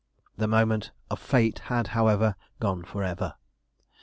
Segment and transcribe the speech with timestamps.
[0.35, 3.35] The moment of Fate had, however, gone by for ever.